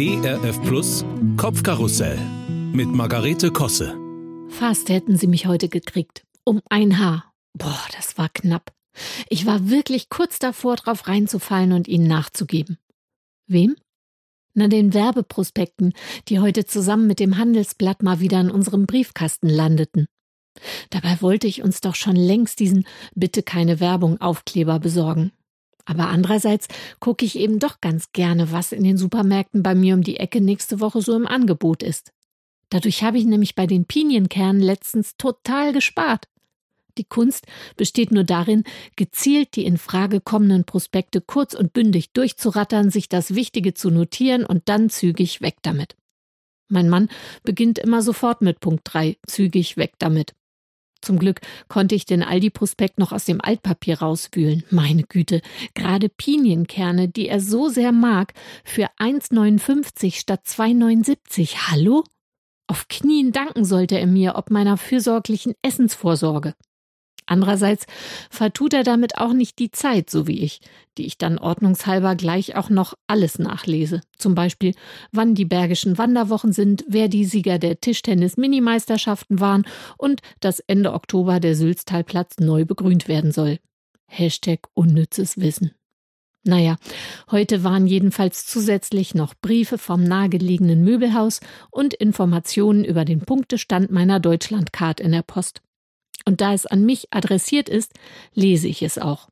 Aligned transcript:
ERF 0.00 0.62
Plus 0.62 1.04
Kopfkarussell 1.36 2.16
mit 2.72 2.86
Margarete 2.86 3.50
Kosse. 3.50 3.98
Fast 4.48 4.90
hätten 4.90 5.16
sie 5.16 5.26
mich 5.26 5.46
heute 5.46 5.68
gekriegt. 5.68 6.22
Um 6.44 6.62
ein 6.70 7.00
Haar. 7.00 7.32
Boah, 7.54 7.82
das 7.96 8.16
war 8.16 8.28
knapp. 8.28 8.72
Ich 9.28 9.44
war 9.44 9.70
wirklich 9.70 10.08
kurz 10.08 10.38
davor, 10.38 10.76
drauf 10.76 11.08
reinzufallen 11.08 11.72
und 11.72 11.88
ihnen 11.88 12.06
nachzugeben. 12.06 12.78
Wem? 13.48 13.74
Na, 14.54 14.68
den 14.68 14.94
Werbeprospekten, 14.94 15.92
die 16.28 16.38
heute 16.38 16.64
zusammen 16.64 17.08
mit 17.08 17.18
dem 17.18 17.36
Handelsblatt 17.36 18.04
mal 18.04 18.20
wieder 18.20 18.40
in 18.40 18.52
unserem 18.52 18.86
Briefkasten 18.86 19.48
landeten. 19.48 20.06
Dabei 20.90 21.20
wollte 21.22 21.48
ich 21.48 21.64
uns 21.64 21.80
doch 21.80 21.96
schon 21.96 22.14
längst 22.14 22.60
diesen 22.60 22.86
Bitte 23.16 23.42
keine 23.42 23.80
Werbung 23.80 24.20
Aufkleber 24.20 24.78
besorgen. 24.78 25.32
Aber 25.88 26.08
andererseits 26.08 26.68
gucke 27.00 27.24
ich 27.24 27.38
eben 27.38 27.58
doch 27.58 27.80
ganz 27.80 28.12
gerne, 28.12 28.52
was 28.52 28.72
in 28.72 28.84
den 28.84 28.98
Supermärkten 28.98 29.62
bei 29.62 29.74
mir 29.74 29.94
um 29.94 30.02
die 30.02 30.18
Ecke 30.18 30.42
nächste 30.42 30.80
Woche 30.80 31.00
so 31.00 31.16
im 31.16 31.26
Angebot 31.26 31.82
ist. 31.82 32.12
Dadurch 32.68 33.02
habe 33.02 33.16
ich 33.16 33.24
nämlich 33.24 33.54
bei 33.54 33.66
den 33.66 33.86
Pinienkernen 33.86 34.60
letztens 34.60 35.16
total 35.16 35.72
gespart. 35.72 36.28
Die 36.98 37.04
Kunst 37.04 37.46
besteht 37.76 38.12
nur 38.12 38.24
darin, 38.24 38.64
gezielt 38.96 39.56
die 39.56 39.64
in 39.64 39.78
Frage 39.78 40.20
kommenden 40.20 40.64
Prospekte 40.64 41.22
kurz 41.22 41.54
und 41.54 41.72
bündig 41.72 42.12
durchzurattern, 42.12 42.90
sich 42.90 43.08
das 43.08 43.34
Wichtige 43.34 43.72
zu 43.72 43.90
notieren 43.90 44.44
und 44.44 44.68
dann 44.68 44.90
zügig 44.90 45.40
weg 45.40 45.56
damit. 45.62 45.96
Mein 46.68 46.90
Mann 46.90 47.08
beginnt 47.44 47.78
immer 47.78 48.02
sofort 48.02 48.42
mit 48.42 48.60
Punkt 48.60 48.82
3, 48.84 49.16
zügig 49.26 49.78
weg 49.78 49.94
damit. 49.98 50.34
Zum 51.00 51.18
Glück 51.18 51.40
konnte 51.68 51.94
ich 51.94 52.06
den 52.06 52.22
Aldi-Prospekt 52.22 52.98
noch 52.98 53.12
aus 53.12 53.24
dem 53.24 53.40
Altpapier 53.40 54.00
rauswühlen. 54.00 54.64
Meine 54.70 55.04
Güte, 55.04 55.40
gerade 55.74 56.08
Pinienkerne, 56.08 57.08
die 57.08 57.28
er 57.28 57.40
so 57.40 57.68
sehr 57.68 57.92
mag, 57.92 58.34
für 58.64 58.88
1,59 58.98 60.18
statt 60.18 60.42
2,79. 60.46 61.70
Hallo? 61.70 62.04
Auf 62.66 62.88
Knien 62.88 63.32
danken 63.32 63.64
sollte 63.64 63.98
er 63.98 64.06
mir 64.06 64.34
ob 64.36 64.50
meiner 64.50 64.76
fürsorglichen 64.76 65.54
Essensvorsorge. 65.62 66.54
Andererseits 67.28 67.84
vertut 68.30 68.72
er 68.72 68.84
damit 68.84 69.18
auch 69.18 69.34
nicht 69.34 69.58
die 69.58 69.70
Zeit, 69.70 70.08
so 70.08 70.26
wie 70.26 70.40
ich, 70.40 70.62
die 70.96 71.04
ich 71.04 71.18
dann 71.18 71.38
ordnungshalber 71.38 72.16
gleich 72.16 72.56
auch 72.56 72.70
noch 72.70 72.94
alles 73.06 73.38
nachlese. 73.38 74.00
Zum 74.16 74.34
Beispiel, 74.34 74.74
wann 75.12 75.34
die 75.34 75.44
Bergischen 75.44 75.98
Wanderwochen 75.98 76.52
sind, 76.52 76.86
wer 76.88 77.08
die 77.08 77.26
Sieger 77.26 77.58
der 77.58 77.80
Tischtennis-Minimeisterschaften 77.82 79.40
waren 79.40 79.66
und 79.98 80.22
dass 80.40 80.60
Ende 80.60 80.94
Oktober 80.94 81.38
der 81.38 81.54
Sülztalplatz 81.54 82.38
neu 82.38 82.64
begrünt 82.64 83.08
werden 83.08 83.30
soll. 83.30 83.58
Hashtag 84.06 84.60
unnützes 84.72 85.36
Wissen. 85.36 85.72
Naja, 86.44 86.76
heute 87.30 87.62
waren 87.62 87.86
jedenfalls 87.86 88.46
zusätzlich 88.46 89.14
noch 89.14 89.34
Briefe 89.42 89.76
vom 89.76 90.02
nahegelegenen 90.02 90.82
Möbelhaus 90.82 91.40
und 91.70 91.92
Informationen 91.92 92.84
über 92.84 93.04
den 93.04 93.20
Punktestand 93.20 93.90
meiner 93.90 94.18
Deutschlandcard 94.18 94.98
in 95.00 95.12
der 95.12 95.22
Post. 95.22 95.60
Und 96.24 96.40
da 96.40 96.52
es 96.52 96.66
an 96.66 96.84
mich 96.84 97.08
adressiert 97.12 97.68
ist, 97.68 97.92
lese 98.34 98.68
ich 98.68 98.82
es 98.82 98.98
auch. 98.98 99.28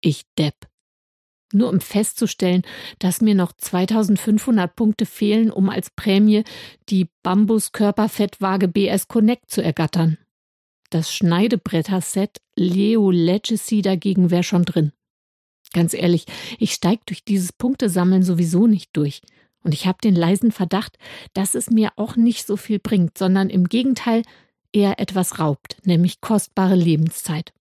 Ich 0.00 0.22
Depp. 0.38 0.54
Nur 1.52 1.68
um 1.68 1.80
festzustellen, 1.80 2.62
dass 2.98 3.20
mir 3.20 3.34
noch 3.34 3.52
2500 3.52 4.74
Punkte 4.74 5.06
fehlen, 5.06 5.50
um 5.50 5.70
als 5.70 5.90
Prämie 5.90 6.42
die 6.88 7.08
Bambus 7.22 7.72
Körperfettwaage 7.72 8.66
BS 8.66 9.06
Connect 9.06 9.50
zu 9.50 9.62
ergattern. 9.62 10.18
Das 10.90 11.14
Schneidebretter-Set 11.14 12.38
Leo 12.56 13.10
Legacy 13.10 13.82
dagegen 13.82 14.30
wäre 14.30 14.42
schon 14.42 14.64
drin. 14.64 14.92
Ganz 15.72 15.94
ehrlich, 15.94 16.26
ich 16.58 16.72
steig 16.72 17.06
durch 17.06 17.24
dieses 17.24 17.52
Punktesammeln 17.52 18.22
sowieso 18.22 18.66
nicht 18.66 18.90
durch. 18.92 19.22
Und 19.62 19.74
ich 19.74 19.86
habe 19.86 19.98
den 20.02 20.14
leisen 20.14 20.52
Verdacht, 20.52 20.98
dass 21.32 21.54
es 21.54 21.70
mir 21.70 21.92
auch 21.96 22.16
nicht 22.16 22.46
so 22.46 22.56
viel 22.56 22.78
bringt, 22.78 23.16
sondern 23.16 23.48
im 23.50 23.68
Gegenteil 23.68 24.22
eher 24.74 24.98
etwas 24.98 25.38
raubt, 25.38 25.76
nämlich 25.84 26.20
kostbare 26.20 26.74
Lebenszeit. 26.74 27.52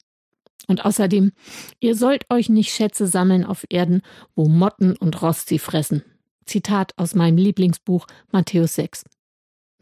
Und 0.66 0.84
außerdem, 0.84 1.32
ihr 1.80 1.96
sollt 1.96 2.30
euch 2.30 2.48
nicht 2.48 2.72
Schätze 2.72 3.06
sammeln 3.06 3.44
auf 3.44 3.66
Erden, 3.68 4.02
wo 4.34 4.48
Motten 4.48 4.96
und 4.96 5.20
Rost 5.20 5.48
sie 5.48 5.58
fressen. 5.58 6.02
Zitat 6.46 6.96
aus 6.96 7.14
meinem 7.14 7.36
Lieblingsbuch 7.36 8.06
Matthäus 8.30 8.74
6. 8.74 9.04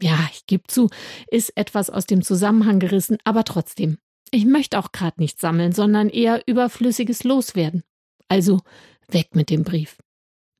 Ja, 0.01 0.29
ich 0.33 0.45
gebe 0.47 0.63
zu, 0.67 0.89
ist 1.29 1.55
etwas 1.55 1.89
aus 1.89 2.07
dem 2.07 2.23
Zusammenhang 2.23 2.79
gerissen, 2.79 3.17
aber 3.23 3.43
trotzdem. 3.43 3.97
Ich 4.31 4.45
möchte 4.45 4.79
auch 4.79 4.91
gerade 4.91 5.21
nicht 5.21 5.39
sammeln, 5.39 5.71
sondern 5.73 6.09
eher 6.09 6.41
überflüssiges 6.47 7.23
Loswerden. 7.23 7.83
Also 8.27 8.61
weg 9.07 9.35
mit 9.35 9.49
dem 9.49 9.63
Brief. 9.63 9.97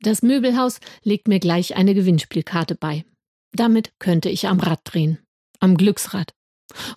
Das 0.01 0.21
Möbelhaus 0.21 0.79
legt 1.03 1.27
mir 1.27 1.39
gleich 1.39 1.75
eine 1.75 1.93
Gewinnspielkarte 1.93 2.75
bei. 2.75 3.05
Damit 3.53 3.93
könnte 3.99 4.29
ich 4.29 4.47
am 4.47 4.59
Rad 4.59 4.81
drehen. 4.83 5.19
Am 5.59 5.77
Glücksrad 5.77 6.33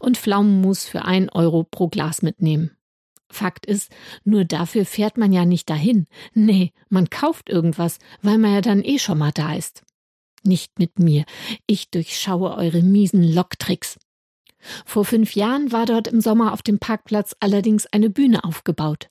und 0.00 0.16
Pflaumenmus 0.16 0.84
für 0.84 1.04
ein 1.04 1.28
Euro 1.30 1.64
pro 1.64 1.88
Glas 1.88 2.22
mitnehmen. 2.22 2.76
Fakt 3.30 3.66
ist, 3.66 3.90
nur 4.24 4.44
dafür 4.44 4.84
fährt 4.84 5.18
man 5.18 5.32
ja 5.32 5.44
nicht 5.44 5.68
dahin. 5.68 6.06
Nee, 6.34 6.72
man 6.88 7.10
kauft 7.10 7.48
irgendwas, 7.48 7.98
weil 8.22 8.38
man 8.38 8.52
ja 8.52 8.60
dann 8.60 8.82
eh 8.82 8.98
schon 8.98 9.18
mal 9.18 9.32
da 9.32 9.54
ist. 9.54 9.82
Nicht 10.44 10.78
mit 10.78 10.98
mir. 10.98 11.24
Ich 11.66 11.90
durchschaue 11.90 12.54
eure 12.54 12.82
miesen 12.82 13.22
Locktricks. 13.22 13.98
Vor 14.86 15.04
fünf 15.04 15.34
Jahren 15.34 15.72
war 15.72 15.86
dort 15.86 16.08
im 16.08 16.20
Sommer 16.20 16.52
auf 16.52 16.62
dem 16.62 16.78
Parkplatz 16.78 17.34
allerdings 17.40 17.86
eine 17.86 18.10
Bühne 18.10 18.44
aufgebaut. 18.44 19.10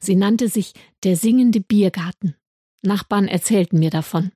Sie 0.00 0.16
nannte 0.16 0.48
sich 0.48 0.74
der 1.02 1.16
singende 1.16 1.60
Biergarten. 1.60 2.36
Nachbarn 2.82 3.28
erzählten 3.28 3.78
mir 3.78 3.90
davon. 3.90 4.32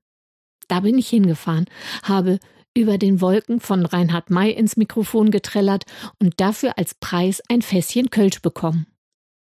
Da 0.69 0.81
bin 0.81 0.99
ich 0.99 1.09
hingefahren, 1.09 1.67
habe 2.03 2.39
über 2.77 2.99
den 2.99 3.21
Wolken 3.21 3.61
von 3.61 3.87
Reinhard 3.87 4.31
May 4.31 4.53
ins 4.53 4.77
Mikrofon 4.77 5.31
getrellert 5.31 5.85
und 6.21 6.41
dafür 6.41 6.79
als 6.79 6.95
Preis 6.95 7.43
ein 7.49 7.63
Fässchen 7.63 8.11
Kölsch 8.11 8.43
bekommen. 8.43 8.87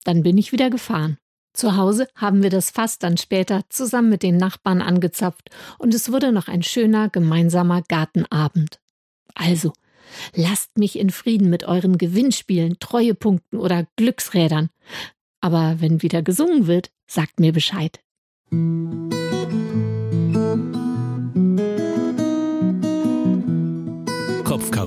Dann 0.04 0.24
bin 0.24 0.38
ich 0.38 0.52
wieder 0.52 0.70
gefahren. 0.70 1.18
Zu 1.54 1.78
Hause 1.78 2.08
haben 2.16 2.42
wir 2.42 2.50
das 2.50 2.72
Fass 2.72 2.98
dann 2.98 3.18
später 3.18 3.62
zusammen 3.70 4.10
mit 4.10 4.24
den 4.24 4.38
Nachbarn 4.38 4.82
angezapft 4.82 5.50
und 5.78 5.94
es 5.94 6.12
wurde 6.12 6.32
noch 6.32 6.48
ein 6.48 6.64
schöner 6.64 7.10
gemeinsamer 7.10 7.84
Gartenabend. 7.84 8.80
Also, 9.36 9.74
lasst 10.36 10.78
mich 10.78 10.98
in 10.98 11.12
Frieden 11.12 11.50
mit 11.50 11.64
euren 11.64 11.98
Gewinnspielen, 11.98 12.78
Treuepunkten 12.80 13.60
oder 13.60 13.88
Glücksrädern. 13.96 14.70
Aber 15.42 15.76
wenn 15.80 16.02
wieder 16.02 16.22
gesungen 16.22 16.68
wird, 16.68 16.92
sagt 17.08 17.40
mir 17.40 17.54
Bescheid. 17.54 18.00